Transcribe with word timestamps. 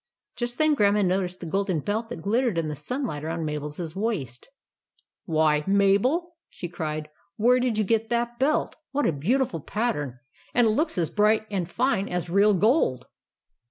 Just 0.35 0.57
then 0.57 0.73
Grandma 0.73 1.03
noticed 1.03 1.41
the 1.41 1.45
golden 1.45 1.79
belt 1.79 2.09
that 2.09 2.23
glittered 2.23 2.57
in 2.57 2.69
the 2.69 2.75
sunlight 2.75 3.23
around 3.23 3.45
Mabel's 3.45 3.95
waist." 3.95 4.47
Why, 5.25 5.63
Mabel 5.67 6.21
1" 6.21 6.29
she 6.49 6.67
cried." 6.69 7.07
Where 7.37 7.59
did 7.59 7.77
you 7.77 7.83
get 7.83 8.09
that 8.09 8.39
belt? 8.39 8.77
What 8.93 9.05
a 9.05 9.11
beautiful 9.11 9.59
pat 9.59 9.93
tern! 9.93 10.19
And 10.55 10.65
it 10.65 10.71
looks 10.71 10.97
as 10.97 11.11
bright 11.11 11.45
and 11.51 11.69
fine 11.69 12.09
as 12.09 12.31
real 12.31 12.55
gold." 12.55 13.05